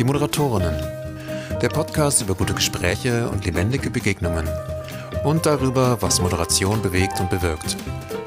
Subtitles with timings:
[0.00, 0.74] Die Moderatorinnen.
[1.60, 4.48] Der Podcast über gute Gespräche und lebendige Begegnungen.
[5.24, 7.76] Und darüber, was Moderation bewegt und bewirkt.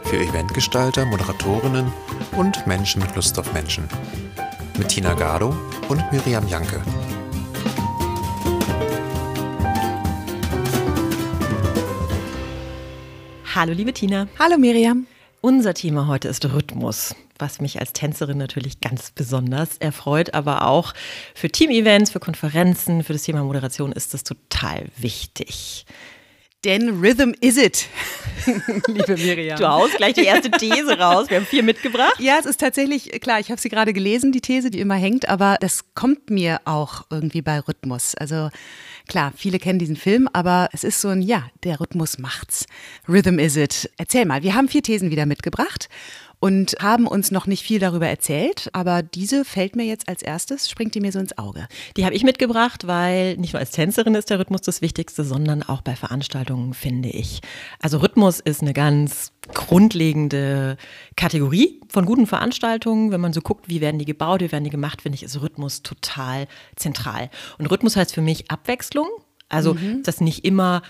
[0.03, 1.91] Für Eventgestalter, Moderatorinnen
[2.37, 3.85] und Menschen mit Lust auf Menschen.
[4.77, 5.55] Mit Tina Gado
[5.89, 6.79] und Miriam Janke.
[13.55, 14.27] Hallo liebe Tina.
[14.37, 15.07] Hallo Miriam.
[15.41, 20.93] Unser Thema heute ist Rhythmus, was mich als Tänzerin natürlich ganz besonders erfreut, aber auch
[21.35, 25.85] für Teamevents, für Konferenzen, für das Thema Moderation ist das total wichtig.
[26.63, 27.87] Denn Rhythm is it,
[28.87, 29.59] liebe Miriam.
[29.59, 31.29] Du haust gleich die erste These raus.
[31.29, 32.17] Wir haben vier mitgebracht.
[32.19, 35.27] Ja, es ist tatsächlich, klar, ich habe sie gerade gelesen, die These, die immer hängt,
[35.27, 38.15] aber das kommt mir auch irgendwie bei Rhythmus.
[38.15, 38.49] Also
[39.09, 42.65] klar, viele kennen diesen Film, aber es ist so ein, ja, der Rhythmus macht's.
[43.09, 43.91] Rhythm is it.
[43.97, 45.89] Erzähl mal, wir haben vier Thesen wieder mitgebracht
[46.43, 50.69] und haben uns noch nicht viel darüber erzählt, aber diese fällt mir jetzt als erstes,
[50.69, 51.69] springt die mir so ins Auge.
[51.95, 55.63] Die habe ich mitgebracht, weil nicht nur als Tänzerin ist der Rhythmus das Wichtigste, sondern
[55.63, 57.39] auch bei Veranstaltungen, finde ich.
[57.79, 60.75] Also Rhythmus ist eine ganz grundlegende
[61.15, 63.11] Kategorie von guten Veranstaltungen.
[63.11, 65.41] Wenn man so guckt, wie werden die gebaut, wie werden die gemacht, finde ich, ist
[65.41, 67.29] Rhythmus total zentral.
[67.57, 69.07] Und Rhythmus heißt für mich Abwechslung.
[69.47, 70.03] Also, mhm.
[70.03, 70.81] dass nicht immer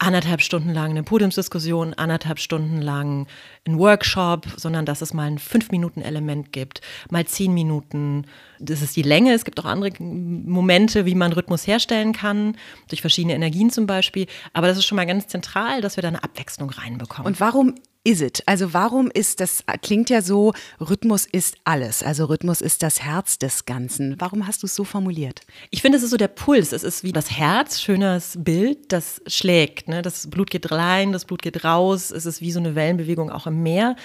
[0.00, 3.26] anderthalb Stunden lang eine Podiumsdiskussion, anderthalb Stunden lang
[3.66, 8.24] ein Workshop, sondern dass es mal ein Fünf-Minuten-Element gibt, mal zehn Minuten.
[8.58, 9.34] Das ist die Länge.
[9.34, 12.56] Es gibt auch andere Momente, wie man Rhythmus herstellen kann,
[12.88, 14.26] durch verschiedene Energien zum Beispiel.
[14.54, 17.26] Aber das ist schon mal ganz zentral, dass wir da eine Abwechslung reinbekommen.
[17.26, 18.42] Und warum is it?
[18.46, 22.02] Also warum ist das, klingt ja so, Rhythmus ist alles.
[22.02, 24.16] Also Rhythmus ist das Herz des Ganzen.
[24.18, 25.42] Warum hast du es so formuliert?
[25.70, 26.72] Ich finde, es ist so der Puls.
[26.72, 29.88] Es ist wie das Herz, schönes Bild, das schlägt.
[29.88, 30.02] Ne?
[30.02, 32.10] Das Blut geht rein, das Blut geht raus.
[32.10, 33.96] Es ist wie so eine Wellenbewegung auch im Meer.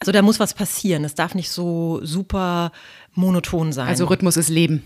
[0.00, 1.04] Also da muss was passieren.
[1.04, 2.72] Es darf nicht so super
[3.14, 3.88] monoton sein.
[3.88, 4.82] Also Rhythmus ist Leben.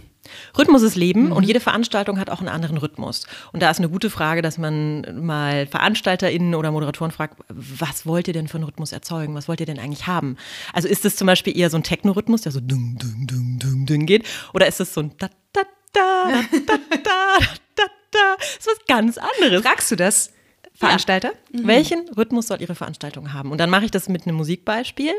[0.56, 1.32] Rhythmus ist Leben mhm.
[1.32, 3.26] und jede Veranstaltung hat auch einen anderen Rhythmus.
[3.52, 8.28] Und da ist eine gute Frage, dass man mal VeranstalterInnen oder Moderatoren fragt, was wollt
[8.28, 9.34] ihr denn für einen Rhythmus erzeugen?
[9.34, 10.36] Was wollt ihr denn eigentlich haben?
[10.72, 13.86] Also ist es zum Beispiel eher so ein Techno-Rhythmus, der so ding, ding, ding, ding,
[13.86, 14.26] ding geht?
[14.52, 15.62] Oder ist es so ein da, da,
[15.92, 17.38] da, da, da, da,
[17.76, 18.36] da, da?
[18.38, 19.62] Das ist was ganz anderes.
[19.62, 20.32] Fragst du das?
[20.80, 21.32] Veranstalter?
[21.52, 21.60] Ja.
[21.60, 21.66] Mhm.
[21.66, 23.52] Welchen Rhythmus soll Ihre Veranstaltung haben?
[23.52, 25.12] Und dann mache ich das mit einem Musikbeispiel.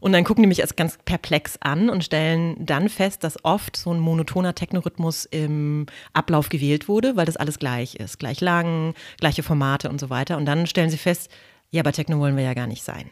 [0.00, 3.76] Und dann gucken die mich als ganz perplex an und stellen dann fest, dass oft
[3.76, 8.18] so ein monotoner Technorhythmus im Ablauf gewählt wurde, weil das alles gleich ist.
[8.18, 10.36] Gleich lang, gleiche Formate und so weiter.
[10.36, 11.30] Und dann stellen sie fest,
[11.70, 13.10] ja, aber Techno wollen wir ja gar nicht sein.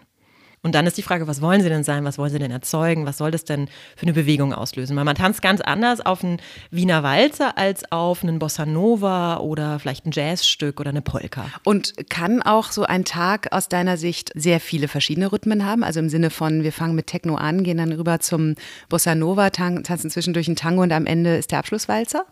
[0.66, 3.06] Und dann ist die Frage, was wollen sie denn sein, was wollen sie denn erzeugen,
[3.06, 4.96] was soll das denn für eine Bewegung auslösen?
[4.96, 6.38] Weil man tanzt ganz anders auf einen
[6.72, 11.46] Wiener Walzer als auf einen Bossa Nova oder vielleicht ein Jazzstück oder eine Polka.
[11.62, 15.84] Und kann auch so ein Tag aus deiner Sicht sehr viele verschiedene Rhythmen haben?
[15.84, 18.56] Also im Sinne von, wir fangen mit Techno an, gehen dann rüber zum
[18.88, 22.26] Bossa Nova, tanzen zwischendurch einen Tango und am Ende ist der Abschlusswalzer?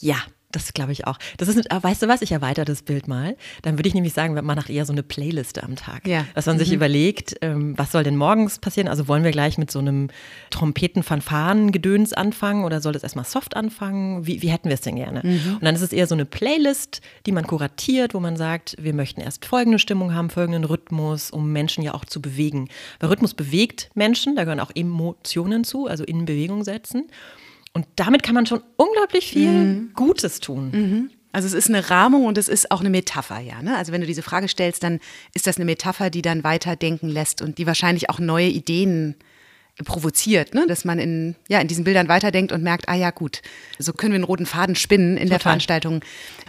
[0.00, 0.16] Ja,
[0.54, 1.18] das glaube ich auch.
[1.36, 3.36] Das ist, weißt du was, ich erweitere das Bild mal.
[3.62, 6.06] Dann würde ich nämlich sagen, man macht eher so eine Playliste am Tag.
[6.06, 6.24] Ja.
[6.34, 6.74] Dass man sich mhm.
[6.74, 8.88] überlegt, ähm, was soll denn morgens passieren?
[8.88, 10.08] Also wollen wir gleich mit so einem
[10.50, 14.26] Trompeten-Fanfaren-Gedöns anfangen oder soll das erstmal soft anfangen?
[14.26, 15.20] Wie, wie hätten wir es denn gerne?
[15.24, 15.54] Mhm.
[15.54, 18.94] Und dann ist es eher so eine Playlist, die man kuratiert, wo man sagt, wir
[18.94, 22.68] möchten erst folgende Stimmung haben, folgenden Rhythmus, um Menschen ja auch zu bewegen.
[23.00, 27.06] Weil Rhythmus bewegt Menschen, da gehören auch Emotionen zu, also in Bewegung setzen.
[27.74, 29.90] Und damit kann man schon unglaublich viel mhm.
[29.94, 30.70] Gutes tun.
[30.72, 31.10] Mhm.
[31.32, 33.60] Also es ist eine Rahmung und es ist auch eine Metapher, ja.
[33.60, 33.76] Ne?
[33.76, 35.00] Also wenn du diese Frage stellst, dann
[35.34, 39.16] ist das eine Metapher, die dann weiterdenken lässt und die wahrscheinlich auch neue Ideen
[39.82, 40.66] provoziert, ne?
[40.68, 43.42] dass man in, ja, in diesen Bildern weiterdenkt und merkt, ah ja gut,
[43.78, 45.28] so können wir einen roten Faden spinnen in Total.
[45.28, 46.00] der Veranstaltung.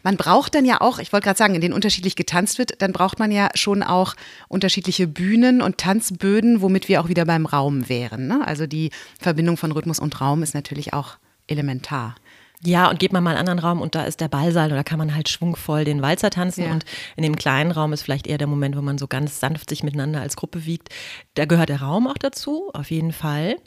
[0.03, 2.91] Man braucht dann ja auch, ich wollte gerade sagen, in denen unterschiedlich getanzt wird, dann
[2.91, 4.13] braucht man ja schon auch
[4.47, 8.27] unterschiedliche Bühnen und Tanzböden, womit wir auch wieder beim Raum wären.
[8.27, 8.45] Ne?
[8.45, 12.15] Also die Verbindung von Rhythmus und Raum ist natürlich auch elementar.
[12.63, 14.75] Ja, und geht man mal in einen anderen Raum und da ist der Ballsaal und
[14.75, 16.71] da kann man halt schwungvoll den Walzer tanzen ja.
[16.71, 16.85] und
[17.15, 19.83] in dem kleinen Raum ist vielleicht eher der Moment, wo man so ganz sanft sich
[19.83, 20.89] miteinander als Gruppe wiegt.
[21.35, 23.57] Da gehört der Raum auch dazu, auf jeden Fall.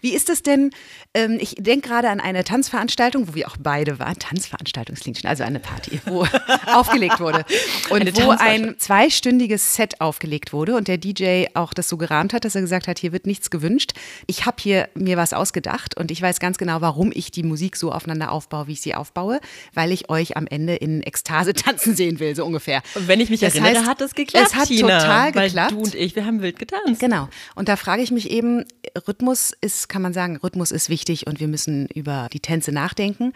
[0.00, 0.70] Wie ist es denn?
[1.14, 4.18] Ähm, ich denke gerade an eine Tanzveranstaltung, wo wir auch beide waren.
[4.18, 6.26] Tanzveranstaltung, das klingt schon, also eine Party, wo
[6.66, 7.44] aufgelegt wurde.
[7.90, 12.44] Und wo ein zweistündiges Set aufgelegt wurde und der DJ auch das so gerahmt hat,
[12.44, 13.92] dass er gesagt hat, hier wird nichts gewünscht.
[14.26, 17.76] Ich habe hier mir was ausgedacht und ich weiß ganz genau, warum ich die Musik
[17.76, 19.40] so aufeinander aufbaue, wie ich sie aufbaue,
[19.74, 22.82] weil ich euch am Ende in Ekstase tanzen sehen will, so ungefähr.
[22.94, 24.46] Und wenn ich mich das erinnere, heißt, hat es geklappt.
[24.46, 25.72] Es hat Tina, total geklappt.
[25.72, 27.00] du und ich, wir haben wild getanzt.
[27.00, 27.28] Genau.
[27.54, 28.64] Und da frage ich mich eben,
[29.06, 33.32] Rhythmus ist, kann man sagen, Rhythmus ist wichtig und wir müssen über die Tänze nachdenken.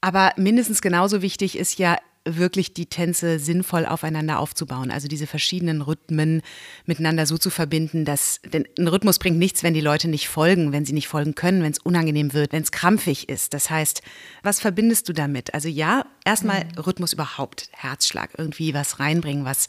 [0.00, 1.96] Aber mindestens genauso wichtig ist ja,
[2.26, 4.90] wirklich die Tänze sinnvoll aufeinander aufzubauen.
[4.90, 6.42] Also diese verschiedenen Rhythmen
[6.84, 10.72] miteinander so zu verbinden, dass denn ein Rhythmus bringt nichts, wenn die Leute nicht folgen,
[10.72, 13.54] wenn sie nicht folgen können, wenn es unangenehm wird, wenn es krampfig ist.
[13.54, 14.02] Das heißt,
[14.42, 15.54] was verbindest du damit?
[15.54, 16.80] Also ja, erstmal mhm.
[16.80, 19.68] Rhythmus überhaupt, Herzschlag, irgendwie was reinbringen, was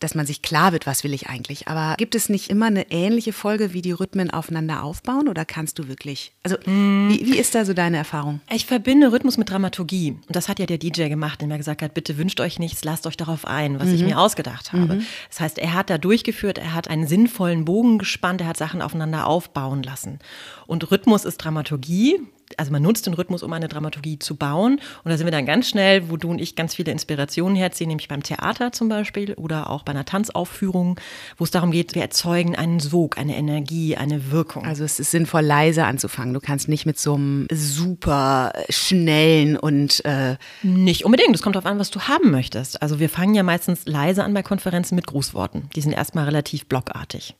[0.00, 1.68] dass man sich klar wird, was will ich eigentlich.
[1.68, 5.28] Aber gibt es nicht immer eine ähnliche Folge, wie die Rhythmen aufeinander aufbauen?
[5.28, 7.10] Oder kannst du wirklich, also mm.
[7.10, 8.40] wie, wie ist da so deine Erfahrung?
[8.50, 10.12] Ich verbinde Rhythmus mit Dramaturgie.
[10.12, 12.84] Und das hat ja der DJ gemacht, indem er gesagt hat, bitte wünscht euch nichts,
[12.84, 13.94] lasst euch darauf ein, was mhm.
[13.94, 14.96] ich mir ausgedacht habe.
[14.96, 15.06] Mhm.
[15.28, 18.80] Das heißt, er hat da durchgeführt, er hat einen sinnvollen Bogen gespannt, er hat Sachen
[18.80, 20.18] aufeinander aufbauen lassen.
[20.66, 22.20] Und Rhythmus ist Dramaturgie
[22.58, 24.80] also man nutzt den Rhythmus, um eine Dramaturgie zu bauen.
[25.04, 27.88] Und da sind wir dann ganz schnell, wo du und ich ganz viele Inspirationen herziehen,
[27.88, 30.98] nämlich beim Theater zum Beispiel oder auch bei einer Tanzaufführung,
[31.36, 34.64] wo es darum geht, wir erzeugen einen Sog, eine Energie, eine Wirkung.
[34.64, 36.34] Also es ist sinnvoll, leise anzufangen.
[36.34, 41.34] Du kannst nicht mit so einem super schnellen und äh nicht unbedingt.
[41.34, 42.82] Es kommt darauf an, was du haben möchtest.
[42.82, 45.68] Also wir fangen ja meistens leise an bei Konferenzen mit Grußworten.
[45.74, 47.34] Die sind erstmal relativ blockartig.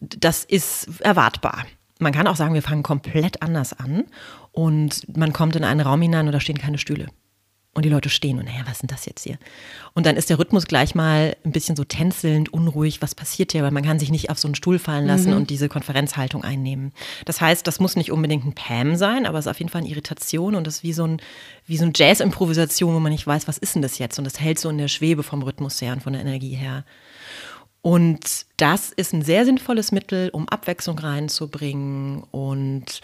[0.00, 1.64] Das ist erwartbar.
[2.02, 4.04] Man kann auch sagen, wir fangen komplett anders an
[4.50, 7.08] und man kommt in einen Raum hinein und da stehen keine Stühle.
[7.74, 9.38] Und die Leute stehen und, naja, was ist denn das jetzt hier?
[9.94, 13.62] Und dann ist der Rhythmus gleich mal ein bisschen so tänzelnd, unruhig, was passiert hier?
[13.62, 15.38] Weil man kann sich nicht auf so einen Stuhl fallen lassen mhm.
[15.38, 16.92] und diese Konferenzhaltung einnehmen.
[17.24, 19.80] Das heißt, das muss nicht unbedingt ein Pam sein, aber es ist auf jeden Fall
[19.80, 21.22] eine Irritation und das ist wie so ein,
[21.66, 24.18] wie so ein Jazz-Improvisation, wo man nicht weiß, was ist denn das jetzt?
[24.18, 26.84] Und das hält so in der Schwebe vom Rhythmus her und von der Energie her.
[27.82, 33.00] Und das ist ein sehr sinnvolles Mittel, um Abwechslung reinzubringen und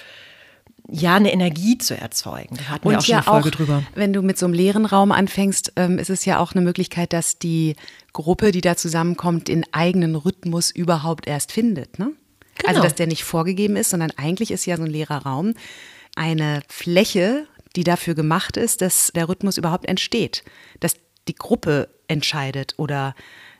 [0.90, 2.56] ja, eine Energie zu erzeugen.
[2.56, 3.82] Da hatten und wir auch schon ja eine Folge auch, drüber.
[3.94, 7.12] Wenn du mit so einem leeren Raum anfängst, ähm, ist es ja auch eine Möglichkeit,
[7.12, 7.76] dass die
[8.12, 11.98] Gruppe, die da zusammenkommt, den eigenen Rhythmus überhaupt erst findet.
[11.98, 12.12] Ne?
[12.56, 12.68] Genau.
[12.68, 15.54] Also, dass der nicht vorgegeben ist, sondern eigentlich ist ja so ein leerer Raum
[16.16, 17.46] eine Fläche,
[17.76, 20.42] die dafür gemacht ist, dass der Rhythmus überhaupt entsteht.
[20.80, 20.94] Dass
[21.28, 23.14] die Gruppe entscheidet oder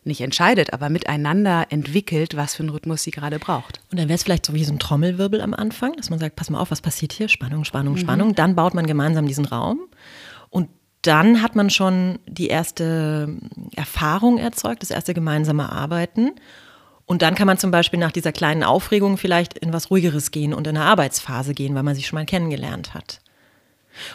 [0.09, 3.81] nicht entscheidet, aber miteinander entwickelt, was für einen Rhythmus sie gerade braucht.
[3.91, 6.35] Und dann wäre es vielleicht so wie so ein Trommelwirbel am Anfang, dass man sagt,
[6.35, 7.29] pass mal auf, was passiert hier?
[7.29, 7.99] Spannung, Spannung, mhm.
[7.99, 8.35] Spannung.
[8.35, 9.81] Dann baut man gemeinsam diesen Raum
[10.51, 10.69] und
[11.03, 13.37] dann hat man schon die erste
[13.77, 16.33] Erfahrung erzeugt, das erste gemeinsame Arbeiten.
[17.07, 20.53] Und dann kann man zum Beispiel nach dieser kleinen Aufregung vielleicht in was Ruhigeres gehen
[20.53, 23.21] und in eine Arbeitsphase gehen, weil man sich schon mal kennengelernt hat.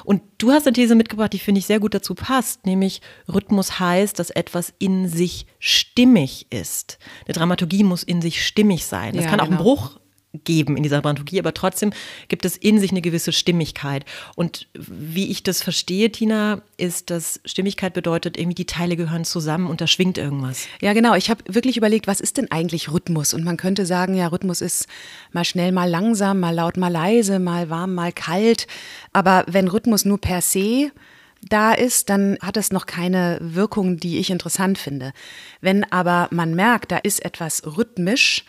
[0.03, 3.79] Und du hast eine These mitgebracht, die finde ich sehr gut dazu passt, nämlich Rhythmus
[3.79, 6.97] heißt, dass etwas in sich stimmig ist.
[7.25, 9.13] Eine Dramaturgie muss in sich stimmig sein.
[9.15, 9.57] Das ja, kann auch genau.
[9.57, 9.99] ein Bruch
[10.33, 11.93] geben in dieser Dramaturgie, aber trotzdem
[12.27, 14.03] gibt es in sich eine gewisse Stimmigkeit.
[14.35, 19.67] Und wie ich das verstehe, Tina, ist, dass Stimmigkeit bedeutet, irgendwie die Teile gehören zusammen
[19.67, 20.65] und da schwingt irgendwas.
[20.81, 21.13] Ja, genau.
[21.13, 23.33] Ich habe wirklich überlegt, was ist denn eigentlich Rhythmus?
[23.33, 24.87] Und man könnte sagen, ja, Rhythmus ist
[25.31, 28.67] mal schnell, mal langsam, mal laut, mal leise, mal warm, mal kalt.
[29.11, 30.91] Aber wenn Rhythmus nur per se
[31.49, 35.11] da ist, dann hat es noch keine Wirkung, die ich interessant finde.
[35.61, 38.45] Wenn aber man merkt, da ist etwas rhythmisch,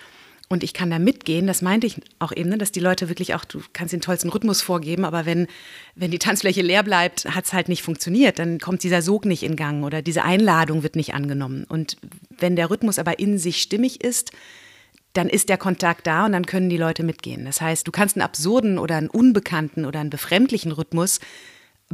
[0.55, 3.35] und ich kann da mitgehen, das meinte ich auch eben, ne, dass die Leute wirklich
[3.35, 5.49] auch, du kannst den tollsten Rhythmus vorgeben, aber wenn,
[5.97, 8.39] wenn die Tanzfläche leer bleibt, hat es halt nicht funktioniert.
[8.39, 11.65] Dann kommt dieser Sog nicht in Gang oder diese Einladung wird nicht angenommen.
[11.69, 11.97] Und
[12.39, 14.31] wenn der Rhythmus aber in sich stimmig ist,
[15.13, 17.45] dann ist der Kontakt da und dann können die Leute mitgehen.
[17.45, 21.19] Das heißt, du kannst einen absurden oder einen unbekannten oder einen befremdlichen Rhythmus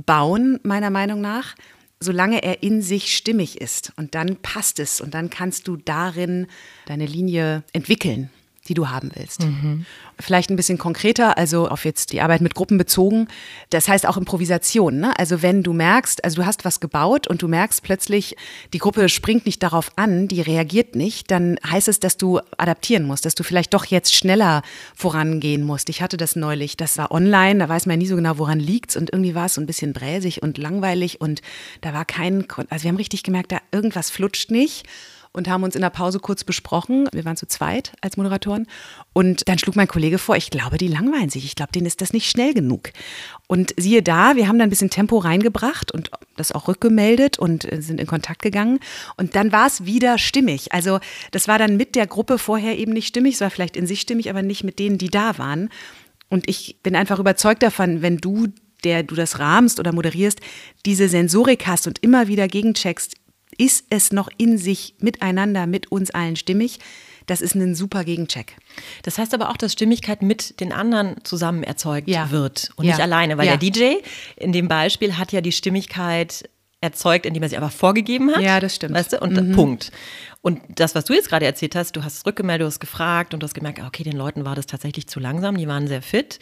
[0.05, 1.55] bauen, meiner Meinung nach,
[1.99, 3.95] solange er in sich stimmig ist.
[3.97, 6.47] Und dann passt es und dann kannst du darin
[6.85, 8.29] deine Linie entwickeln
[8.69, 9.43] die du haben willst.
[9.43, 9.87] Mhm.
[10.19, 13.26] Vielleicht ein bisschen konkreter, also auf jetzt die Arbeit mit Gruppen bezogen.
[13.71, 15.00] Das heißt auch Improvisation.
[15.00, 15.19] Ne?
[15.19, 18.37] Also wenn du merkst, also du hast was gebaut und du merkst plötzlich,
[18.73, 23.07] die Gruppe springt nicht darauf an, die reagiert nicht, dann heißt es, dass du adaptieren
[23.07, 24.62] musst, dass du vielleicht doch jetzt schneller
[24.95, 25.88] vorangehen musst.
[25.88, 28.97] Ich hatte das neulich, das war online, da weiß man nie so genau, woran liegt's
[28.97, 31.40] und irgendwie war es so ein bisschen bräsig und langweilig und
[31.81, 34.87] da war kein, also wir haben richtig gemerkt, da irgendwas flutscht nicht
[35.32, 37.08] und haben uns in der Pause kurz besprochen.
[37.12, 38.66] Wir waren zu zweit als Moderatoren.
[39.12, 41.44] Und dann schlug mein Kollege vor, ich glaube, die langweilen sich.
[41.44, 42.90] Ich glaube, denen ist das nicht schnell genug.
[43.46, 47.70] Und siehe da, wir haben da ein bisschen Tempo reingebracht und das auch rückgemeldet und
[47.70, 48.80] äh, sind in Kontakt gegangen.
[49.16, 50.72] Und dann war es wieder stimmig.
[50.72, 50.99] Also
[51.30, 53.34] das war dann mit der Gruppe vorher eben nicht stimmig.
[53.34, 55.68] Es war vielleicht in sich stimmig, aber nicht mit denen, die da waren.
[56.28, 58.49] Und ich bin einfach überzeugt davon, wenn du
[58.84, 60.40] der du das rahmst oder moderierst,
[60.87, 63.14] diese Sensorik hast und immer wieder gegencheckst,
[63.61, 66.79] ist es noch in sich miteinander, mit uns allen stimmig?
[67.26, 68.57] Das ist ein super Gegencheck.
[69.02, 72.31] Das heißt aber auch, dass Stimmigkeit mit den anderen zusammen erzeugt ja.
[72.31, 72.93] wird und ja.
[72.93, 73.57] nicht alleine, weil ja.
[73.59, 73.97] der DJ
[74.37, 76.49] in dem Beispiel hat ja die Stimmigkeit
[76.81, 78.40] erzeugt, indem er sie aber vorgegeben hat.
[78.40, 78.95] Ja, das stimmt.
[78.95, 79.21] Weißt du?
[79.21, 79.52] Und mhm.
[79.52, 79.93] Punkt.
[80.40, 83.35] Und das, was du jetzt gerade erzählt hast, du hast es rückgemeldet, du hast gefragt
[83.35, 86.00] und du hast gemerkt, okay, den Leuten war das tatsächlich zu langsam, die waren sehr
[86.00, 86.38] fit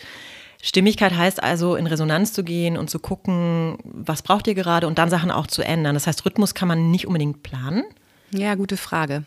[0.60, 4.98] Stimmigkeit heißt also, in Resonanz zu gehen und zu gucken, was braucht ihr gerade und
[4.98, 5.94] dann Sachen auch zu ändern.
[5.94, 7.84] Das heißt, Rhythmus kann man nicht unbedingt planen.
[8.32, 9.24] Ja, gute Frage.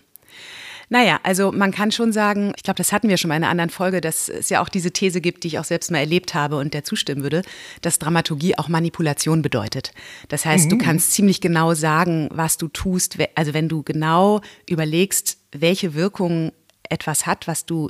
[0.89, 3.51] Naja, also man kann schon sagen, ich glaube, das hatten wir schon mal in einer
[3.51, 6.33] anderen Folge, dass es ja auch diese These gibt, die ich auch selbst mal erlebt
[6.33, 7.43] habe und der zustimmen würde,
[7.81, 9.93] dass Dramaturgie auch Manipulation bedeutet.
[10.27, 10.69] Das heißt, mhm.
[10.71, 13.17] du kannst ziemlich genau sagen, was du tust.
[13.35, 16.51] Also wenn du genau überlegst, welche Wirkung
[16.89, 17.89] etwas hat, was du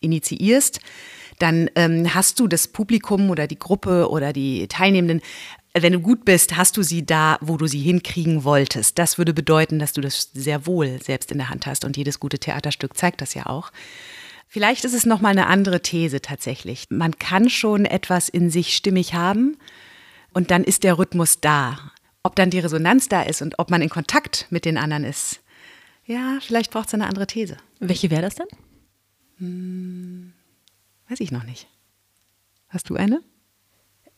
[0.00, 0.80] initiierst,
[1.38, 5.20] dann ähm, hast du das Publikum oder die Gruppe oder die Teilnehmenden,
[5.74, 8.98] wenn du gut bist, hast du sie da, wo du sie hinkriegen wolltest.
[8.98, 12.20] Das würde bedeuten, dass du das sehr wohl selbst in der Hand hast und jedes
[12.20, 13.70] gute Theaterstück zeigt das ja auch.
[14.48, 16.86] Vielleicht ist es noch mal eine andere These tatsächlich.
[16.88, 19.58] Man kann schon etwas in sich stimmig haben
[20.32, 21.78] und dann ist der Rhythmus da.
[22.22, 25.40] Ob dann die Resonanz da ist und ob man in Kontakt mit den anderen ist.
[26.04, 27.58] Ja, vielleicht braucht es eine andere These.
[27.78, 28.46] Welche wäre das denn?
[29.38, 30.27] Hm,
[31.08, 31.68] weiß ich noch nicht.
[32.68, 33.22] Hast du eine?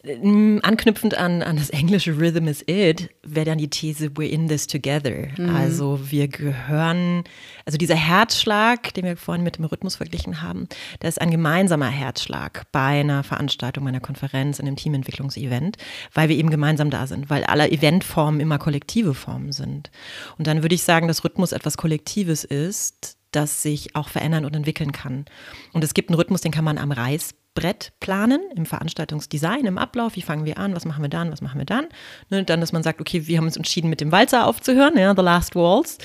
[0.02, 4.48] Mm, anknüpfend an, an das englische Rhythm is it, wäre dann die These, we're in
[4.48, 5.28] this together.
[5.36, 5.54] Mhm.
[5.54, 7.24] Also wir gehören,
[7.66, 10.68] also dieser Herzschlag, den wir vorhin mit dem Rhythmus verglichen haben,
[11.00, 15.76] das ist ein gemeinsamer Herzschlag bei einer Veranstaltung, bei einer Konferenz, in einem Teamentwicklungsevent,
[16.14, 19.90] weil wir eben gemeinsam da sind, weil alle Eventformen immer kollektive Formen sind.
[20.38, 24.56] Und dann würde ich sagen, dass Rhythmus etwas Kollektives ist, das sich auch verändern und
[24.56, 25.24] entwickeln kann.
[25.72, 29.76] Und es gibt einen Rhythmus, den kann man am Reiß Brett planen im Veranstaltungsdesign, im
[29.76, 30.14] Ablauf.
[30.14, 30.74] Wie fangen wir an?
[30.76, 31.32] Was machen wir dann?
[31.32, 31.86] Was machen wir dann?
[32.28, 35.14] Ne, dann, dass man sagt, okay, wir haben uns entschieden, mit dem Walzer aufzuhören, ja,
[35.16, 35.98] The Last Waltz.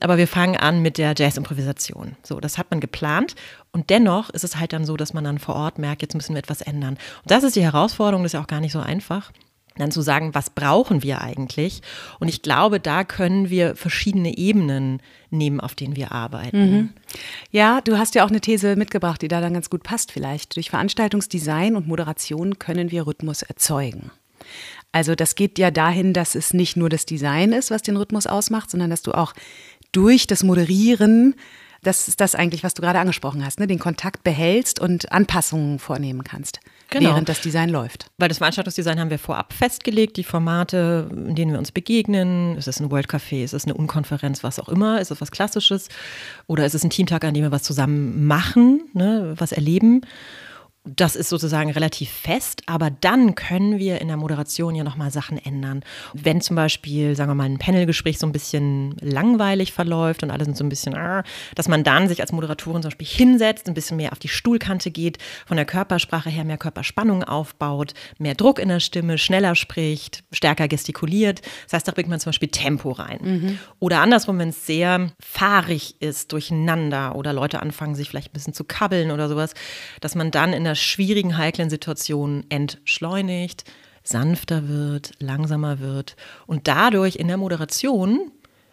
[0.00, 2.16] Aber wir fangen an mit der Jazz-Improvisation.
[2.22, 3.34] So, das hat man geplant.
[3.72, 6.34] Und dennoch ist es halt dann so, dass man dann vor Ort merkt, jetzt müssen
[6.34, 6.94] wir etwas ändern.
[7.22, 9.32] Und das ist die Herausforderung, das ist ja auch gar nicht so einfach
[9.80, 11.82] dann zu sagen, was brauchen wir eigentlich?
[12.18, 16.70] Und ich glaube, da können wir verschiedene Ebenen nehmen, auf denen wir arbeiten.
[16.70, 16.88] Mhm.
[17.50, 20.56] Ja, du hast ja auch eine These mitgebracht, die da dann ganz gut passt vielleicht.
[20.56, 24.10] Durch Veranstaltungsdesign und Moderation können wir Rhythmus erzeugen.
[24.92, 28.26] Also das geht ja dahin, dass es nicht nur das Design ist, was den Rhythmus
[28.26, 29.34] ausmacht, sondern dass du auch
[29.92, 31.34] durch das Moderieren
[31.82, 33.66] das ist das eigentlich, was du gerade angesprochen hast, ne?
[33.66, 36.60] den Kontakt behältst und Anpassungen vornehmen kannst
[36.90, 37.10] genau.
[37.10, 38.06] während das Design läuft.
[38.18, 42.56] Weil das Veranstaltungsdesign haben wir vorab festgelegt, die Formate, in denen wir uns begegnen.
[42.56, 45.30] Ist es ein World Café, ist es eine Unkonferenz, was auch immer, ist es was
[45.30, 45.88] Klassisches
[46.46, 50.02] oder ist es ein Teamtag, an dem wir was zusammen machen, ne, was erleben.
[50.84, 55.36] Das ist sozusagen relativ fest, aber dann können wir in der Moderation ja nochmal Sachen
[55.36, 55.82] ändern.
[56.14, 60.46] Wenn zum Beispiel, sagen wir mal, ein Panelgespräch so ein bisschen langweilig verläuft und alle
[60.46, 61.22] sind so ein bisschen, ah,
[61.54, 64.90] dass man dann sich als Moderatorin zum Beispiel hinsetzt, ein bisschen mehr auf die Stuhlkante
[64.90, 70.24] geht, von der Körpersprache her mehr Körperspannung aufbaut, mehr Druck in der Stimme, schneller spricht,
[70.32, 71.42] stärker gestikuliert.
[71.64, 73.18] Das heißt, da bringt man zum Beispiel Tempo rein.
[73.22, 73.58] Mhm.
[73.80, 78.54] Oder andersrum, wenn es sehr fahrig ist, durcheinander oder Leute anfangen, sich vielleicht ein bisschen
[78.54, 79.52] zu kabbeln oder sowas,
[80.00, 83.64] dass man dann in der schwierigen, heiklen Situation entschleunigt,
[84.02, 88.32] sanfter wird, langsamer wird und dadurch in der Moderation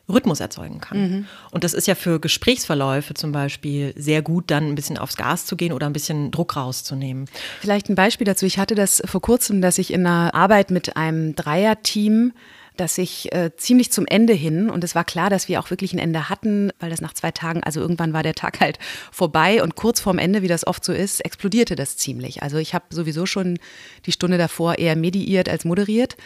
[0.09, 0.99] Rhythmus erzeugen kann.
[0.99, 1.25] Mhm.
[1.51, 5.45] Und das ist ja für Gesprächsverläufe zum Beispiel sehr gut, dann ein bisschen aufs Gas
[5.45, 7.25] zu gehen oder ein bisschen Druck rauszunehmen.
[7.59, 8.45] Vielleicht ein Beispiel dazu.
[8.45, 12.31] Ich hatte das vor kurzem, dass ich in einer Arbeit mit einem Dreierteam
[12.79, 15.93] dass ich äh, ziemlich zum Ende hin, und es war klar, dass wir auch wirklich
[15.93, 18.79] ein Ende hatten, weil das nach zwei Tagen, also irgendwann war der Tag halt
[19.11, 22.43] vorbei und kurz vorm Ende, wie das oft so ist, explodierte das ziemlich.
[22.43, 23.59] Also ich habe sowieso schon
[24.05, 26.17] die Stunde davor eher mediiert als moderiert.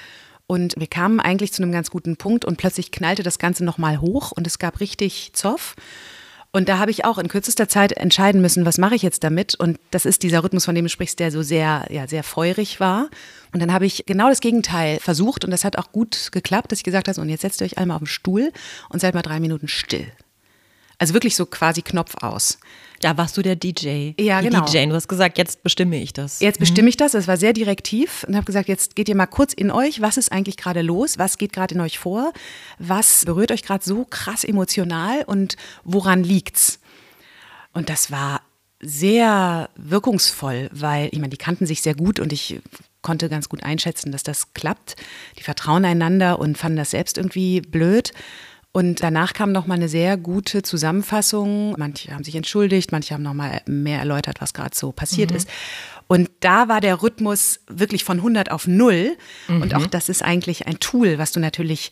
[0.47, 4.01] Und wir kamen eigentlich zu einem ganz guten Punkt und plötzlich knallte das Ganze nochmal
[4.01, 5.75] hoch und es gab richtig Zoff.
[6.53, 9.55] Und da habe ich auch in kürzester Zeit entscheiden müssen, was mache ich jetzt damit?
[9.55, 12.81] Und das ist dieser Rhythmus, von dem du sprichst, der so sehr, ja, sehr feurig
[12.81, 13.09] war.
[13.53, 16.79] Und dann habe ich genau das Gegenteil versucht und das hat auch gut geklappt, dass
[16.79, 18.51] ich gesagt habe, und jetzt setzt ihr euch alle mal auf den Stuhl
[18.89, 20.11] und seid mal drei Minuten still.
[21.01, 22.59] Also wirklich so quasi Knopf aus.
[22.99, 24.11] Da warst du der DJ.
[24.19, 24.65] Ja, die genau.
[24.65, 24.85] DJ.
[24.85, 26.41] Du hast gesagt, jetzt bestimme ich das.
[26.41, 27.15] Jetzt bestimme ich das.
[27.15, 30.01] Es war sehr direktiv und habe gesagt, jetzt geht ihr mal kurz in euch.
[30.01, 31.17] Was ist eigentlich gerade los?
[31.17, 32.31] Was geht gerade in euch vor?
[32.77, 36.79] Was berührt euch gerade so krass emotional und woran liegt's?
[37.73, 38.41] Und das war
[38.79, 42.61] sehr wirkungsvoll, weil ich meine, die kannten sich sehr gut und ich
[43.01, 44.97] konnte ganz gut einschätzen, dass das klappt.
[45.39, 48.13] Die vertrauen einander und fanden das selbst irgendwie blöd.
[48.73, 51.75] Und danach kam noch mal eine sehr gute Zusammenfassung.
[51.77, 55.37] Manche haben sich entschuldigt, manche haben noch mal mehr erläutert, was gerade so passiert mhm.
[55.37, 55.49] ist.
[56.07, 59.17] Und da war der Rhythmus wirklich von 100 auf 0.
[59.49, 59.61] Mhm.
[59.61, 61.91] Und auch das ist eigentlich ein Tool, was du natürlich,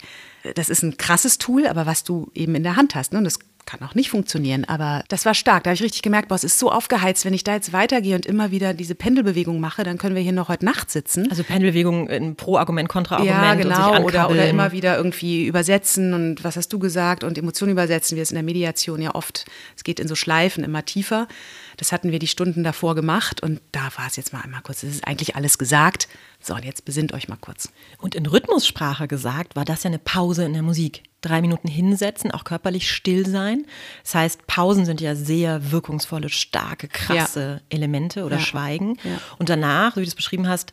[0.54, 3.12] das ist ein krasses Tool, aber was du eben in der Hand hast.
[3.12, 3.18] Ne?
[3.18, 5.64] Und das kann auch nicht funktionieren, aber das war stark.
[5.64, 8.16] Da habe ich richtig gemerkt, boah, es ist so aufgeheizt, wenn ich da jetzt weitergehe
[8.16, 11.30] und immer wieder diese Pendelbewegung mache, dann können wir hier noch heute Nacht sitzen.
[11.30, 13.42] Also Pendelbewegung in Pro-Argument, Kontra-Argument.
[13.42, 13.90] Ja, genau.
[13.90, 17.72] Und sich oder, oder immer wieder irgendwie übersetzen und was hast du gesagt und Emotionen
[17.72, 21.28] übersetzen, wie es in der Mediation ja oft, es geht in so Schleifen immer tiefer.
[21.76, 24.82] Das hatten wir die Stunden davor gemacht und da war es jetzt mal einmal kurz.
[24.82, 26.08] Es ist eigentlich alles gesagt.
[26.40, 27.70] So, und jetzt besinnt euch mal kurz.
[27.98, 31.02] Und in Rhythmussprache gesagt, war das ja eine Pause in der Musik.
[31.20, 33.66] Drei Minuten hinsetzen, auch körperlich still sein.
[34.02, 37.76] Das heißt, Pausen sind ja sehr wirkungsvolle, starke, krasse ja.
[37.76, 38.42] Elemente oder ja.
[38.42, 38.96] Schweigen.
[39.04, 39.20] Ja.
[39.38, 40.72] Und danach, wie du es beschrieben hast,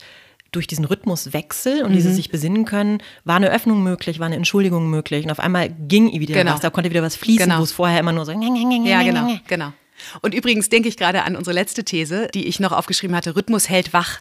[0.52, 1.96] durch diesen Rhythmuswechsel und mhm.
[1.96, 5.26] dieses sich besinnen können, war eine Öffnung möglich, war eine Entschuldigung möglich.
[5.26, 6.54] Und auf einmal ging wieder genau.
[6.54, 7.60] was, da konnte wieder was fließen, genau.
[7.60, 8.32] wo es vorher immer nur so.
[8.32, 9.74] Ja, genau, genau.
[10.22, 13.68] Und übrigens denke ich gerade an unsere letzte These, die ich noch aufgeschrieben hatte, Rhythmus
[13.68, 14.20] hält wach.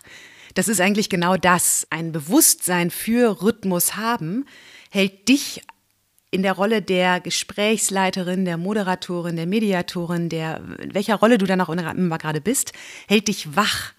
[0.57, 1.87] Das ist eigentlich genau das.
[1.91, 4.47] Ein Bewusstsein für Rhythmus haben
[4.91, 5.63] hält dich
[6.31, 11.69] in der Rolle der Gesprächsleiterin, der Moderatorin, der Mediatorin, der welcher Rolle du dann auch
[11.69, 12.73] immer gerade bist,
[13.07, 13.93] hält dich wach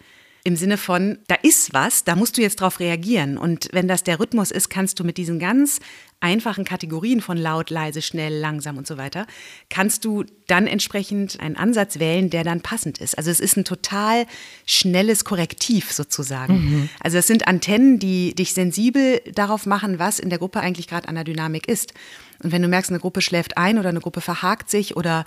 [0.44, 3.38] im Sinne von, da ist was, da musst du jetzt drauf reagieren.
[3.38, 5.80] Und wenn das der Rhythmus ist, kannst du mit diesen ganz
[6.20, 9.28] einfachen Kategorien von laut, leise, schnell, langsam und so weiter,
[9.70, 13.18] kannst du dann entsprechend einen Ansatz wählen, der dann passend ist.
[13.18, 14.26] Also es ist ein total
[14.66, 16.54] schnelles Korrektiv sozusagen.
[16.54, 16.90] Mhm.
[17.02, 21.08] Also es sind Antennen, die dich sensibel darauf machen, was in der Gruppe eigentlich gerade
[21.08, 21.94] an der Dynamik ist.
[22.42, 25.26] Und wenn du merkst, eine Gruppe schläft ein oder eine Gruppe verhakt sich oder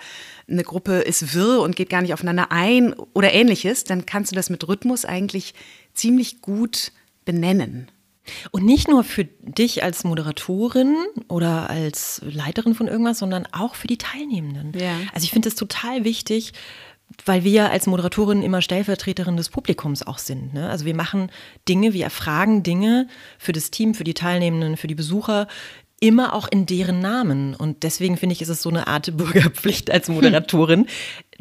[0.48, 4.36] eine Gruppe ist wirr und geht gar nicht aufeinander ein oder ähnliches, dann kannst du
[4.36, 5.54] das mit Rhythmus eigentlich
[5.94, 6.92] ziemlich gut
[7.24, 7.90] benennen.
[8.50, 10.96] Und nicht nur für dich als Moderatorin
[11.28, 14.72] oder als Leiterin von irgendwas, sondern auch für die Teilnehmenden.
[14.78, 14.92] Ja.
[15.12, 16.52] Also ich finde es total wichtig,
[17.24, 20.54] weil wir als Moderatorin immer Stellvertreterin des Publikums auch sind.
[20.54, 20.68] Ne?
[20.68, 21.30] Also wir machen
[21.68, 23.08] Dinge, wir erfragen Dinge
[23.38, 25.48] für das Team, für die Teilnehmenden, für die Besucher,
[26.00, 27.54] immer auch in deren Namen.
[27.54, 30.86] Und deswegen finde ich, ist es so eine Art Bürgerpflicht als Moderatorin,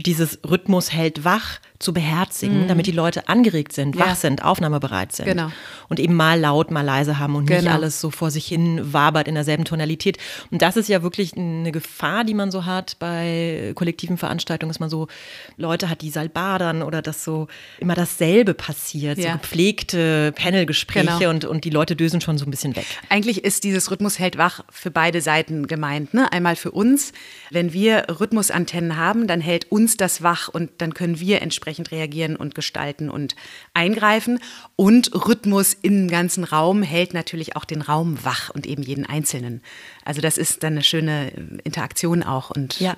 [0.05, 2.67] dieses Rhythmus hält wach zu beherzigen, mhm.
[2.67, 4.07] damit die Leute angeregt sind, ja.
[4.07, 5.27] wach sind, aufnahmebereit sind.
[5.27, 5.49] Genau.
[5.87, 7.61] Und eben mal laut, mal leise haben und genau.
[7.61, 10.17] nicht alles so vor sich hin wabert in derselben Tonalität.
[10.51, 14.81] Und das ist ja wirklich eine Gefahr, die man so hat bei kollektiven Veranstaltungen, dass
[14.81, 15.07] man so
[15.55, 17.47] Leute hat, die salbadern oder dass so
[17.79, 19.31] immer dasselbe passiert, ja.
[19.31, 21.29] so gepflegte Panelgespräche genau.
[21.29, 22.85] und, und die Leute dösen schon so ein bisschen weg.
[23.07, 26.13] Eigentlich ist dieses Rhythmus hält wach für beide Seiten gemeint.
[26.13, 26.29] Ne?
[26.29, 27.13] Einmal für uns,
[27.51, 32.35] wenn wir Rhythmusantennen haben, dann hält uns das wach und dann können wir entsprechend reagieren
[32.35, 33.35] und gestalten und
[33.73, 34.39] eingreifen.
[34.75, 39.61] Und Rhythmus im ganzen Raum hält natürlich auch den Raum wach und eben jeden Einzelnen.
[40.05, 41.29] Also das ist dann eine schöne
[41.63, 42.49] Interaktion auch.
[42.49, 42.97] Und ja.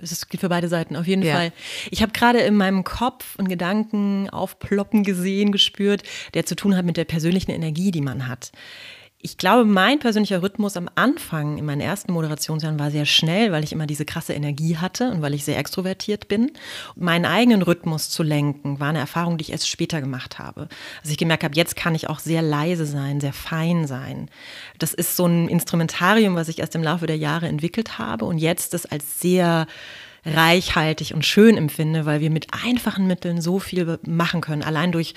[0.00, 1.34] Das gilt für beide Seiten, auf jeden ja.
[1.34, 1.52] Fall.
[1.90, 6.86] Ich habe gerade in meinem Kopf einen Gedanken aufploppen gesehen, gespürt, der zu tun hat
[6.86, 8.50] mit der persönlichen Energie, die man hat.
[9.22, 13.62] Ich glaube, mein persönlicher Rhythmus am Anfang in meinen ersten Moderationsjahren war sehr schnell, weil
[13.62, 16.52] ich immer diese krasse Energie hatte und weil ich sehr extrovertiert bin.
[16.96, 20.68] meinen eigenen Rhythmus zu lenken, war eine Erfahrung, die ich erst später gemacht habe.
[21.02, 24.30] Also ich gemerkt habe, jetzt kann ich auch sehr leise sein, sehr fein sein.
[24.78, 28.38] Das ist so ein Instrumentarium, was ich erst im Laufe der Jahre entwickelt habe und
[28.38, 29.66] jetzt das als sehr
[30.24, 34.62] reichhaltig und schön empfinde, weil wir mit einfachen Mitteln so viel machen können.
[34.62, 35.14] Allein durch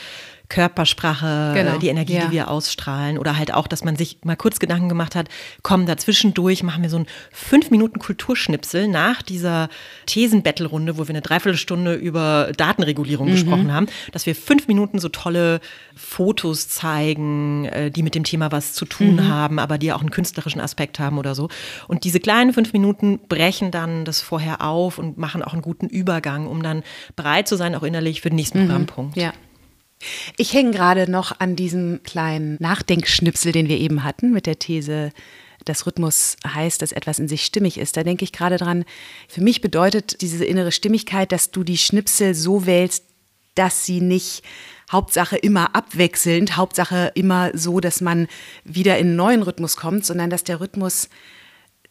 [0.54, 1.80] Körpersprache, genau.
[1.80, 2.26] die Energie, ja.
[2.28, 3.18] die wir ausstrahlen.
[3.18, 5.28] Oder halt auch, dass man sich mal kurz Gedanken gemacht hat,
[5.64, 9.70] komm, dazwischendurch machen wir so ein fünf Minuten Kulturschnipsel nach dieser
[10.06, 13.32] Thesen-Battle-Runde, wo wir eine Dreiviertelstunde über Datenregulierung mhm.
[13.32, 15.60] gesprochen haben, dass wir fünf Minuten so tolle
[15.96, 19.28] Fotos zeigen, äh, die mit dem Thema was zu tun mhm.
[19.28, 21.50] haben, aber die auch einen künstlerischen Aspekt haben oder so.
[21.88, 25.88] Und diese kleinen fünf Minuten brechen dann das vorher auf und machen auch einen guten
[25.88, 26.84] Übergang, um dann
[27.16, 28.68] bereit zu sein, auch innerlich für den nächsten mhm.
[28.68, 29.18] Programmpunkt.
[29.18, 29.34] Ja.
[30.38, 35.12] Ich hänge gerade noch an diesem kleinen Nachdenkschnipsel, den wir eben hatten, mit der These,
[35.66, 37.98] dass Rhythmus heißt, dass etwas in sich stimmig ist.
[37.98, 38.86] Da denke ich gerade dran,
[39.28, 43.06] für mich bedeutet diese innere Stimmigkeit, dass du die Schnipsel so wählst,
[43.56, 44.44] dass sie nicht
[44.92, 48.28] Hauptsache immer abwechselnd, Hauptsache immer so, dass man
[48.64, 51.10] wieder in einen neuen Rhythmus kommt, sondern dass der Rhythmus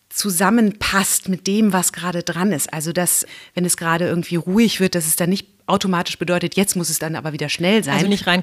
[0.09, 2.73] zusammenpasst mit dem, was gerade dran ist.
[2.73, 6.77] Also dass, wenn es gerade irgendwie ruhig wird, dass es dann nicht automatisch bedeutet, jetzt
[6.77, 7.95] muss es dann aber wieder schnell sein.
[7.95, 8.43] Also nicht rein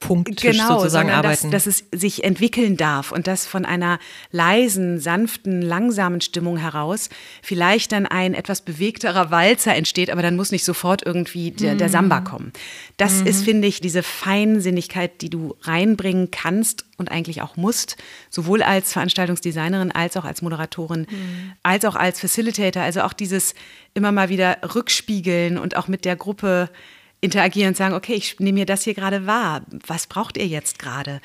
[0.00, 1.50] kontrapunktisch genau, sozusagen arbeiten.
[1.50, 3.98] Dass, dass es sich entwickeln darf und dass von einer
[4.30, 7.08] leisen, sanften, langsamen Stimmung heraus
[7.42, 11.88] vielleicht dann ein etwas bewegterer Walzer entsteht, aber dann muss nicht sofort irgendwie der, der
[11.88, 12.52] Samba kommen.
[12.96, 13.26] Das mhm.
[13.26, 17.96] ist, finde ich, diese Feinsinnigkeit, die du reinbringen kannst und eigentlich auch musst,
[18.30, 21.52] sowohl als Veranstaltungsdesignerin als auch als Moderatorin, mhm.
[21.62, 22.82] als auch als Facilitator.
[22.82, 23.54] Also auch dieses
[23.94, 26.70] immer mal wieder rückspiegeln und auch mit der Gruppe
[27.20, 29.62] interagieren und sagen, okay, ich nehme mir das hier gerade wahr.
[29.86, 31.20] Was braucht ihr jetzt gerade?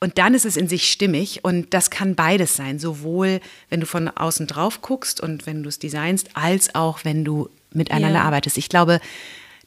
[0.00, 3.86] Und dann ist es in sich stimmig und das kann beides sein, sowohl wenn du
[3.86, 8.22] von außen drauf guckst und wenn du es designst, als auch wenn du miteinander Ja.
[8.24, 8.58] arbeitest.
[8.58, 9.00] Ich glaube,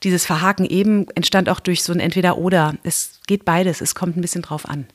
[0.03, 2.75] dieses Verhaken eben entstand auch durch so ein Entweder-Oder.
[2.83, 4.87] Es geht beides, es kommt ein bisschen drauf an.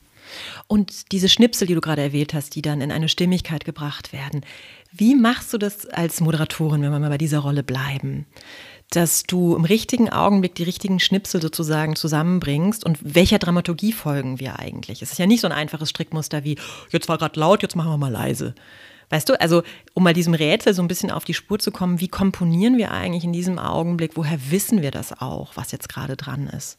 [0.66, 4.40] Und diese Schnipsel, die du gerade erwähnt hast, die dann in eine Stimmigkeit gebracht werden.
[4.90, 8.26] Wie machst du das als Moderatorin, wenn wir mal bei dieser Rolle bleiben?
[8.90, 14.58] Dass du im richtigen Augenblick die richtigen Schnipsel sozusagen zusammenbringst und welcher Dramaturgie folgen wir
[14.58, 15.02] eigentlich?
[15.02, 16.56] Es ist ja nicht so ein einfaches Strickmuster wie,
[16.90, 18.54] jetzt war gerade laut, jetzt machen wir mal leise.
[19.10, 19.62] Weißt du, also
[19.94, 22.90] um mal diesem Rätsel so ein bisschen auf die Spur zu kommen, wie komponieren wir
[22.90, 24.12] eigentlich in diesem Augenblick?
[24.14, 26.78] Woher wissen wir das auch, was jetzt gerade dran ist?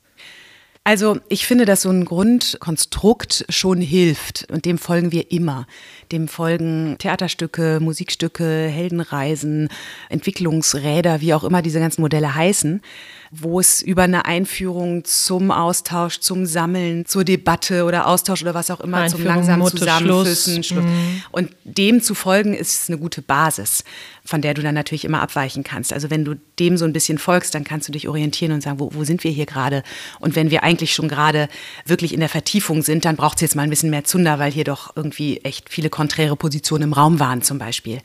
[0.87, 5.67] Also ich finde, dass so ein Grundkonstrukt schon hilft und dem folgen wir immer.
[6.13, 9.67] Dem folgen Theaterstücke, Musikstücke, Heldenreisen,
[10.07, 12.81] Entwicklungsräder, wie auch immer diese ganzen Modelle heißen,
[13.31, 18.71] wo es über eine Einführung zum Austausch, zum Sammeln, zur Debatte oder Austausch oder was
[18.71, 20.83] auch immer, zum langsamen Mutte, Zusammenfüssen, Schluss.
[20.83, 20.89] Mhm.
[20.89, 21.23] Schluss.
[21.31, 23.83] Und dem zu folgen ist eine gute Basis,
[24.23, 25.93] von der du dann natürlich immer abweichen kannst.
[25.93, 28.79] Also wenn du dem so ein bisschen folgst, dann kannst du dich orientieren und sagen,
[28.79, 29.83] wo, wo sind wir hier gerade?
[30.19, 31.49] Und wenn wir eigentlich schon gerade
[31.85, 34.51] wirklich in der Vertiefung sind, dann braucht es jetzt mal ein bisschen mehr Zunder, weil
[34.51, 38.01] hier doch irgendwie echt viele konträre Positionen im Raum waren zum Beispiel.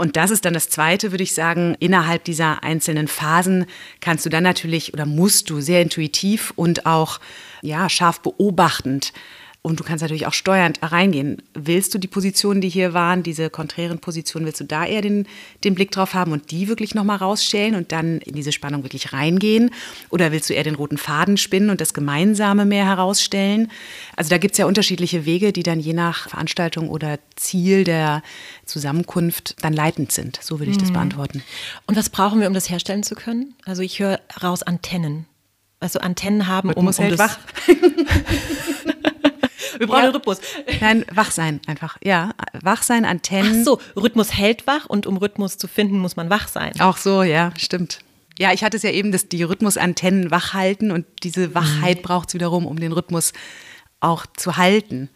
[0.00, 1.76] Und das ist dann das Zweite, würde ich sagen.
[1.80, 3.66] Innerhalb dieser einzelnen Phasen
[4.00, 7.18] kannst du dann natürlich oder musst du sehr intuitiv und auch
[7.62, 9.12] ja, scharf beobachtend
[9.60, 11.42] und du kannst natürlich auch steuernd reingehen.
[11.52, 15.26] Willst du die Positionen, die hier waren, diese konträren Positionen, willst du da eher den,
[15.64, 19.12] den Blick drauf haben und die wirklich nochmal rausstellen und dann in diese Spannung wirklich
[19.12, 19.70] reingehen?
[20.10, 23.70] Oder willst du eher den roten Faden spinnen und das Gemeinsame mehr herausstellen?
[24.16, 28.22] Also da gibt es ja unterschiedliche Wege, die dann je nach Veranstaltung oder Ziel der
[28.64, 30.38] Zusammenkunft dann leitend sind.
[30.40, 31.42] So würde ich das beantworten.
[31.86, 33.54] Und was brauchen wir, um das herstellen zu können?
[33.64, 35.26] Also ich höre raus Antennen.
[35.80, 37.18] Also Antennen haben, um, um das...
[37.18, 37.38] wach.
[39.78, 40.10] Wir brauchen Ja.
[40.10, 40.40] Rhythmus.
[40.80, 41.96] Nein, wach sein einfach.
[42.02, 43.64] Ja, wach sein, Ach Antennen.
[43.64, 46.72] so, Rhythmus hält wach und um Rhythmus zu finden, muss man wach sein.
[46.80, 48.00] Auch so, ja, stimmt.
[48.38, 52.28] Ja, ich hatte es ja eben, dass die Rhythmusantennen wach halten und diese Wachheit braucht
[52.28, 53.32] es wiederum, um den Rhythmus
[54.00, 55.08] auch zu halten.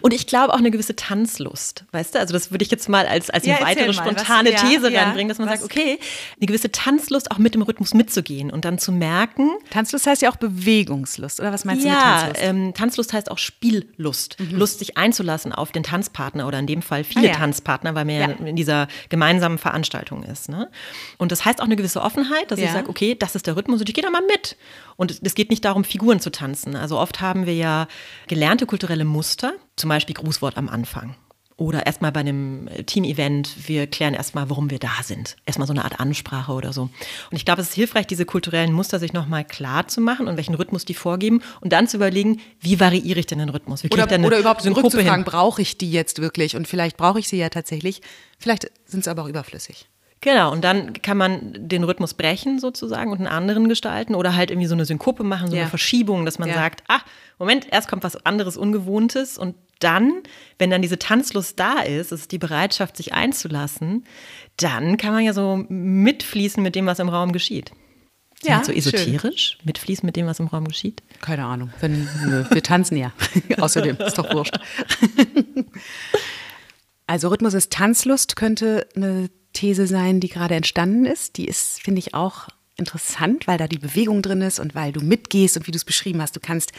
[0.00, 2.20] Und ich glaube auch eine gewisse Tanzlust, weißt du?
[2.20, 4.56] Also das würde ich jetzt mal als, als Ja, eine weitere mal, was- spontane ja,
[4.58, 5.98] These ja, reinbringen, dass man was- sagt, okay,
[6.38, 10.30] eine gewisse Tanzlust auch mit dem Rhythmus mitzugehen und dann zu merken, Tanzlust heißt ja
[10.30, 12.40] auch Bewegungslust, oder was meinst du mit ja, Tanzlust?
[12.44, 14.36] ähm, Tanzlust heißt auch Spiellust.
[14.50, 17.36] Lust, sich einzulassen auf den Tanzpartner oder in dem Fall viele Ah, ja.
[17.36, 18.28] Tanzpartner, weil man ja.
[18.30, 18.46] Ja.
[18.46, 20.48] in dieser gemeinsamen Veranstaltung ist.
[20.48, 20.70] Ne?
[21.18, 22.72] Und das heißt auch eine gewisse Offenheit, dass ich Ja.
[22.72, 24.56] sage, okay, das ist der Rhythmus und ich gehe da mal mit.
[24.96, 26.76] Und es geht nicht darum, Figuren zu tanzen.
[26.76, 27.88] Also oft haben wir ja
[28.28, 31.16] gelernte kulturelle Muster, zum Beispiel Grußwort am Anfang.
[31.56, 35.36] Oder erstmal bei einem Team-Event, wir klären erstmal, warum wir da sind.
[35.44, 36.82] Erstmal so eine Art Ansprache oder so.
[36.82, 40.36] Und ich glaube, es ist hilfreich, diese kulturellen Muster sich nochmal klar zu machen und
[40.36, 43.84] welchen Rhythmus die vorgeben und dann zu überlegen, wie variiere ich denn den Rhythmus?
[43.84, 45.30] Oder, denn oder überhaupt Synkope zurückzufragen, hin?
[45.30, 46.56] brauche ich die jetzt wirklich?
[46.56, 48.00] Und vielleicht brauche ich sie ja tatsächlich.
[48.38, 49.88] Vielleicht sind sie aber auch überflüssig.
[50.22, 54.50] Genau, und dann kann man den Rhythmus brechen sozusagen und einen anderen gestalten oder halt
[54.50, 55.62] irgendwie so eine Synkope machen, so Ja.
[55.62, 56.54] eine Verschiebung, dass man Ja.
[56.54, 57.00] sagt, ah,
[57.38, 60.12] Moment, erst kommt was anderes, Ungewohntes und dann,
[60.58, 64.04] wenn dann diese Tanzlust da ist, ist die Bereitschaft, sich einzulassen,
[64.56, 67.72] dann kann man ja so mitfließen mit dem, was im Raum geschieht.
[68.40, 69.58] Ist Ja, so esoterisch?
[69.64, 71.02] Mitfließen mit dem, was im Raum geschieht?
[71.20, 71.72] Keine Ahnung.
[71.80, 73.10] Wenn, nö, wir tanzen ja.
[73.58, 74.54] Außerdem, ist doch wurscht.
[77.06, 81.36] also Rhythmus ist Tanzlust, könnte eine These sein, die gerade entstanden ist.
[81.36, 85.00] Die ist, finde ich, auch interessant, weil da die Bewegung drin ist und weil du
[85.00, 86.72] mitgehst und wie du es beschrieben hast, du kannst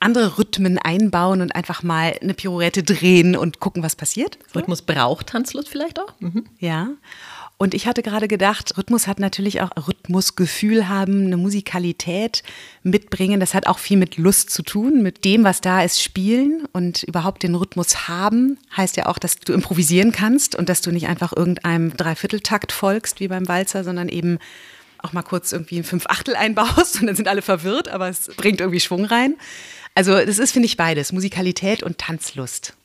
[0.00, 4.38] andere Rhythmen einbauen und einfach mal eine Pirouette drehen und gucken, was passiert.
[4.54, 6.14] Rhythmus braucht Tanzlust vielleicht auch?
[6.20, 6.44] Mhm.
[6.60, 6.90] Ja.
[7.60, 12.44] Und ich hatte gerade gedacht, Rhythmus hat natürlich auch Rhythmusgefühl haben, eine Musikalität
[12.84, 13.40] mitbringen.
[13.40, 17.02] Das hat auch viel mit Lust zu tun, mit dem, was da ist, spielen und
[17.02, 18.58] überhaupt den Rhythmus haben.
[18.76, 23.18] Heißt ja auch, dass du improvisieren kannst und dass du nicht einfach irgendeinem Dreivierteltakt folgst
[23.18, 24.38] wie beim Walzer, sondern eben
[24.98, 28.60] auch mal kurz irgendwie ein Fünfachtel einbaust und dann sind alle verwirrt, aber es bringt
[28.60, 29.34] irgendwie Schwung rein.
[29.96, 32.77] Also das ist, finde ich, beides, Musikalität und Tanzlust.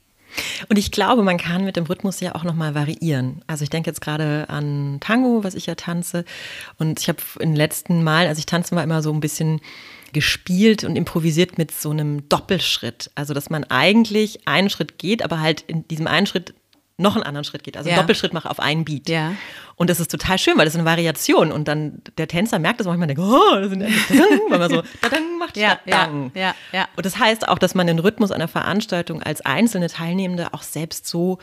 [0.69, 3.43] Und ich glaube, man kann mit dem Rhythmus ja auch nochmal variieren.
[3.47, 6.25] Also ich denke jetzt gerade an Tango, was ich ja tanze.
[6.77, 9.61] Und ich habe in den letzten Malen, als ich tanzen war, immer so ein bisschen
[10.13, 13.11] gespielt und improvisiert mit so einem Doppelschritt.
[13.15, 16.53] Also dass man eigentlich einen Schritt geht, aber halt in diesem einen Schritt
[16.97, 17.75] noch einen anderen Schritt geht.
[17.75, 17.95] Also Ja.
[17.95, 19.09] einen Doppelschritt mache auf einen Beat.
[19.09, 19.33] Ja.
[19.75, 21.51] Und das ist total schön, weil das ist eine Variation.
[21.51, 23.87] Und dann der Tänzer merkt das manchmal, denkt, oh, das sind ja
[24.49, 26.87] weil man so dadang macht, Ja, ja, ja, ja.
[26.95, 31.07] Und das heißt auch, dass man den Rhythmus einer Veranstaltung als einzelne Teilnehmende auch selbst
[31.07, 31.39] so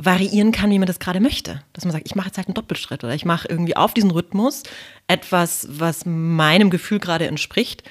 [0.00, 1.62] variieren kann, wie man das gerade möchte.
[1.72, 4.10] Dass man sagt, ich mache jetzt halt einen Doppelschritt oder ich mache irgendwie auf diesen
[4.10, 4.62] Rhythmus
[5.06, 7.82] etwas, was meinem Gefühl gerade entspricht.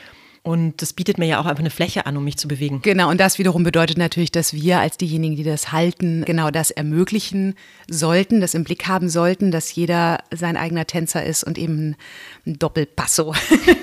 [0.48, 2.82] Und das bietet mir ja auch einfach eine Fläche an, um mich zu bewegen.
[2.82, 6.72] Genau, und das wiederum bedeutet natürlich, dass wir als diejenigen, die das halten, genau das
[6.72, 7.56] ermöglichen
[7.90, 11.98] sollten, das im Blick haben sollten, dass jeder sein eigener Tänzer ist und eben
[12.46, 13.36] ein Doppelpasso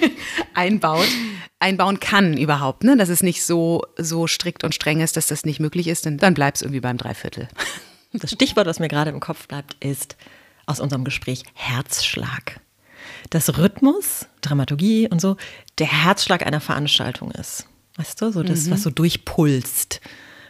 [0.55, 1.07] einbaut,
[1.59, 2.83] einbauen kann überhaupt.
[2.83, 2.96] Ne?
[2.96, 6.16] Dass es nicht so, so strikt und streng ist, dass das nicht möglich ist, denn
[6.16, 7.46] dann bleibt es irgendwie beim Dreiviertel.
[8.14, 10.16] Das Stichwort, was mir gerade im Kopf bleibt, ist
[10.64, 12.59] aus unserem Gespräch Herzschlag
[13.30, 15.37] dass Rhythmus, Dramaturgie und so
[15.78, 17.66] der Herzschlag einer Veranstaltung ist.
[17.96, 18.72] Weißt du, so das, mhm.
[18.72, 20.00] was so durchpulst,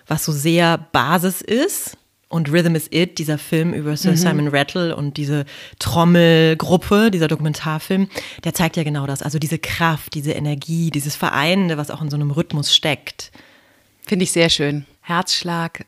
[0.07, 1.97] was so sehr Basis ist.
[2.29, 4.17] Und Rhythm is It, dieser Film über Sir mhm.
[4.17, 5.45] Simon Rattle und diese
[5.79, 8.09] Trommelgruppe, dieser Dokumentarfilm,
[8.43, 9.23] der zeigt ja genau das.
[9.23, 13.31] Also diese Kraft, diese Energie, dieses Vereinende, was auch in so einem Rhythmus steckt.
[14.03, 14.85] Finde ich sehr schön.
[15.01, 15.87] Herzschlag.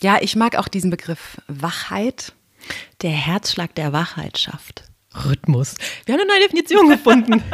[0.00, 2.32] Ja, ich mag auch diesen Begriff Wachheit.
[3.02, 4.85] Der Herzschlag der Wachheit schafft.
[5.24, 5.74] Rhythmus.
[6.04, 7.42] Wir haben eine neue Definition gefunden.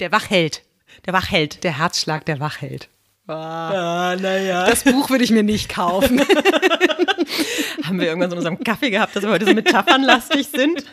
[0.00, 0.62] der Wachheld.
[1.06, 1.64] Der Wachheld.
[1.64, 2.88] Der Herzschlag der Wachheld.
[3.26, 4.66] Ah, naja.
[4.66, 6.20] Das Buch würde ich mir nicht kaufen.
[7.84, 10.84] haben wir irgendwann so in unserem Kaffee gehabt, dass wir heute so metaphernlastig sind?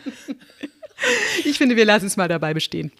[1.44, 2.92] Ich finde, wir lassen es mal dabei bestehen.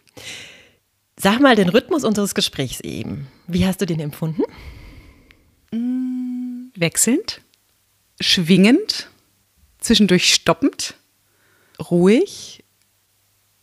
[1.16, 3.28] Sag mal den Rhythmus unseres Gesprächs eben.
[3.46, 4.42] Wie hast du den empfunden?
[6.74, 7.40] Wechselnd,
[8.20, 9.08] schwingend,
[9.78, 10.94] zwischendurch stoppend
[11.90, 12.64] ruhig,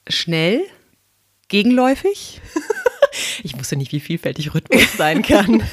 [0.08, 0.62] schnell,
[1.48, 2.42] gegenläufig.
[3.44, 5.64] Ich wusste nicht, wie vielfältig Rhythmus sein kann.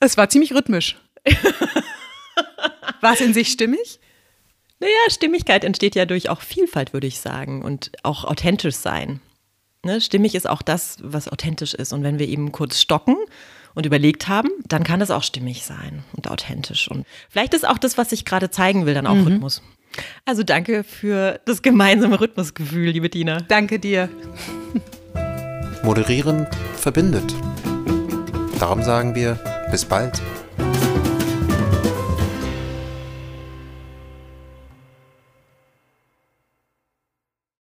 [0.00, 0.96] es war ziemlich rhythmisch.
[3.00, 3.98] War es in sich stimmig?
[4.78, 9.20] Naja, Stimmigkeit entsteht ja durch auch Vielfalt, würde ich sagen, und auch authentisch sein.
[9.84, 10.00] Ne?
[10.00, 11.92] Stimmig ist auch das, was authentisch ist.
[11.92, 13.16] Und wenn wir eben kurz stocken
[13.74, 16.88] und überlegt haben, dann kann das auch stimmig sein und authentisch.
[16.88, 19.26] Und vielleicht ist auch das, was ich gerade zeigen will, dann auch mhm.
[19.26, 19.62] Rhythmus.
[20.24, 23.38] Also danke für das gemeinsame Rhythmusgefühl, liebe Tina.
[23.48, 24.08] Danke dir.
[25.82, 27.34] Moderieren verbindet.
[28.58, 29.38] Darum sagen wir
[29.70, 30.20] bis bald.